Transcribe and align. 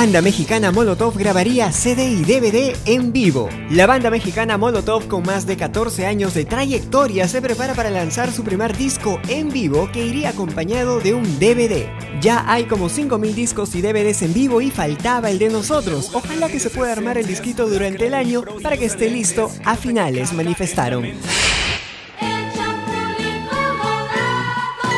Banda 0.00 0.22
mexicana 0.22 0.70
Molotov 0.70 1.18
grabaría 1.18 1.72
CD 1.72 2.08
y 2.08 2.22
DVD 2.22 2.72
en 2.84 3.12
vivo. 3.12 3.48
La 3.68 3.88
banda 3.88 4.10
mexicana 4.10 4.56
Molotov 4.56 5.08
con 5.08 5.24
más 5.24 5.44
de 5.44 5.56
14 5.56 6.06
años 6.06 6.34
de 6.34 6.44
trayectoria 6.44 7.26
se 7.26 7.42
prepara 7.42 7.74
para 7.74 7.90
lanzar 7.90 8.30
su 8.30 8.44
primer 8.44 8.76
disco 8.76 9.20
en 9.26 9.48
vivo 9.48 9.90
que 9.92 10.06
iría 10.06 10.28
acompañado 10.28 11.00
de 11.00 11.14
un 11.14 11.24
DVD. 11.40 11.88
Ya 12.20 12.44
hay 12.46 12.66
como 12.66 12.88
5.000 12.88 13.34
discos 13.34 13.74
y 13.74 13.82
DVDs 13.82 14.22
en 14.22 14.34
vivo 14.34 14.60
y 14.60 14.70
faltaba 14.70 15.30
el 15.30 15.40
de 15.40 15.48
nosotros. 15.48 16.10
Ojalá 16.14 16.48
que 16.48 16.60
se 16.60 16.70
pueda 16.70 16.92
armar 16.92 17.18
el 17.18 17.26
disquito 17.26 17.68
durante 17.68 18.06
el 18.06 18.14
año 18.14 18.44
para 18.62 18.76
que 18.76 18.84
esté 18.84 19.10
listo 19.10 19.50
a 19.64 19.74
finales, 19.74 20.32
manifestaron. 20.32 21.06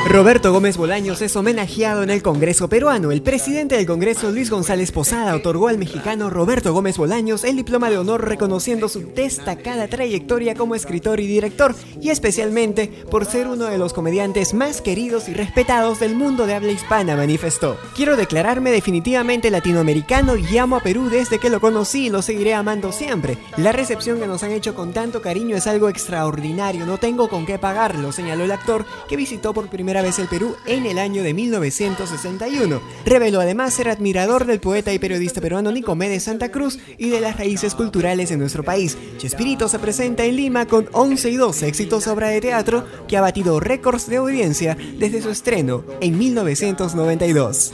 Roberto 0.07 0.53
Gómez 0.53 0.77
Bolaños 0.77 1.23
es 1.23 1.37
homenajeado 1.37 2.03
en 2.03 2.11
el 2.11 2.21
Congreso 2.21 2.69
peruano. 2.69 3.13
El 3.13 3.23
presidente 3.23 3.77
del 3.77 3.87
Congreso, 3.87 4.33
Luis 4.33 4.51
González 4.51 4.91
Posada, 4.91 5.37
otorgó 5.37 5.69
al 5.69 5.79
mexicano 5.79 6.31
Roberto 6.31 6.73
Gómez 6.73 6.97
Bolaños 6.97 7.45
el 7.45 7.55
diploma 7.55 7.91
de 7.91 7.99
honor 7.99 8.27
reconociendo 8.27 8.89
su 8.89 9.13
destacada 9.15 9.87
trayectoria 9.87 10.57
como 10.57 10.75
escritor 10.75 11.21
y 11.21 11.29
director, 11.29 11.77
y 12.01 12.11
especialmente 12.11 12.89
por 13.09 13.25
ser 13.25 13.47
uno 13.47 13.67
de 13.67 13.79
los 13.79 13.93
comediantes 13.93 14.53
más 14.53 14.81
queridos 14.81 15.29
y 15.29 15.35
respetados 15.35 16.01
del 16.01 16.17
mundo 16.17 16.47
de 16.47 16.55
habla 16.55 16.73
hispana, 16.73 17.15
manifestó. 17.15 17.79
Quiero 17.95 18.17
declararme 18.17 18.73
definitivamente 18.73 19.51
latinoamericano 19.51 20.37
y 20.37 20.59
amo 20.59 20.77
a 20.77 20.81
Perú 20.81 21.09
desde 21.09 21.39
que 21.39 21.51
lo 21.51 21.61
conocí 21.61 22.07
y 22.07 22.11
lo 22.11 22.23
seguiré 22.23 22.55
amando 22.55 22.91
siempre. 22.91 23.39
La 23.59 23.71
recepción 23.71 24.19
que 24.19 24.27
nos 24.27 24.43
han 24.43 24.51
hecho 24.53 24.75
con 24.75 24.93
tanto 24.93 25.23
cariño 25.23 25.55
es 25.57 25.69
algo 25.69 25.89
extraordinario, 25.89 26.85
no 26.85 26.99
tengo 26.99 27.29
con 27.29 27.47
qué 27.47 27.59
pagarlo, 27.61 28.11
señaló 28.11 28.43
el 28.43 28.53
actor 28.53 28.85
que 29.09 29.17
visitó 29.17 29.55
por 29.55 29.69
primera 29.69 29.90
vez 29.93 30.19
el 30.21 30.29
Perú 30.29 30.57
en 30.67 30.87
el 30.87 30.99
año 30.99 31.23
de 31.23 31.35
1961. 31.35 32.81
Reveló 33.05 33.41
además 33.41 33.75
ser 33.75 33.89
admirador 33.89 34.47
del 34.47 34.61
poeta 34.61 34.93
y 34.93 35.01
periodista 35.01 35.41
peruano 35.41 35.73
Nicomedes 35.73 36.23
Santa 36.23 36.51
Cruz 36.51 36.79
y 36.97 37.11
de 37.11 37.21
las 37.21 37.37
raíces 37.37 37.75
culturales 37.75 38.29
de 38.29 38.37
nuestro 38.37 38.63
país. 38.63 38.97
Chespirito 39.19 39.69
se 39.69 39.81
presenta 39.81 40.25
en 40.25 40.37
Lima 40.37 40.67
con 40.67 40.89
11 40.93 41.31
y 41.31 41.37
12 41.37 41.67
exitosa 41.67 42.13
obra 42.13 42.29
de 42.29 42.41
teatro 42.41 42.87
que 43.09 43.17
ha 43.17 43.21
batido 43.21 43.59
récords 43.59 44.09
de 44.09 44.17
audiencia 44.17 44.77
desde 44.99 45.21
su 45.21 45.31
estreno 45.31 45.85
en 46.01 46.17
1992 46.17 47.73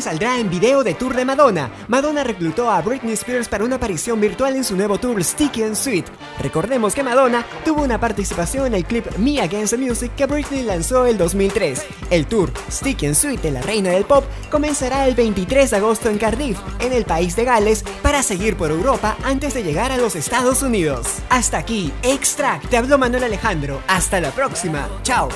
saldrá 0.00 0.38
en 0.38 0.50
video 0.50 0.84
de 0.84 0.94
tour 0.94 1.16
de 1.16 1.24
Madonna. 1.24 1.70
Madonna 1.88 2.22
reclutó 2.22 2.70
a 2.70 2.80
Britney 2.82 3.14
Spears 3.14 3.48
para 3.48 3.64
una 3.64 3.76
aparición 3.76 4.20
virtual 4.20 4.54
en 4.54 4.64
su 4.64 4.76
nuevo 4.76 4.98
tour 4.98 5.22
Sticky 5.24 5.62
and 5.62 5.74
Sweet. 5.74 6.06
Recordemos 6.40 6.94
que 6.94 7.02
Madonna 7.02 7.44
tuvo 7.64 7.82
una 7.82 7.98
participación 7.98 8.66
en 8.66 8.74
el 8.74 8.84
clip 8.84 9.06
Me 9.18 9.40
Against 9.40 9.74
the 9.74 9.78
Music 9.78 10.12
que 10.16 10.26
Britney 10.26 10.62
lanzó 10.62 11.06
el 11.06 11.18
2003. 11.18 11.86
El 12.10 12.26
tour 12.26 12.52
Sticky 12.70 13.06
and 13.06 13.14
Sweet 13.14 13.40
de 13.40 13.50
la 13.50 13.62
reina 13.62 13.90
del 13.90 14.04
pop 14.04 14.24
comenzará 14.50 15.06
el 15.06 15.14
23 15.14 15.70
de 15.70 15.76
agosto 15.76 16.08
en 16.08 16.18
Cardiff, 16.18 16.58
en 16.78 16.92
el 16.92 17.04
país 17.04 17.34
de 17.34 17.44
Gales, 17.44 17.84
para 18.02 18.22
seguir 18.22 18.56
por 18.56 18.70
Europa 18.70 19.16
antes 19.24 19.54
de 19.54 19.64
llegar 19.64 19.90
a 19.90 19.96
los 19.96 20.14
Estados 20.14 20.62
Unidos. 20.62 21.06
Hasta 21.30 21.58
aquí, 21.58 21.92
Extract. 22.02 22.68
Te 22.68 22.76
habló 22.76 22.98
Manuel 22.98 23.24
Alejandro. 23.24 23.80
Hasta 23.88 24.20
la 24.20 24.30
próxima. 24.30 24.88
Chao. 25.02 25.28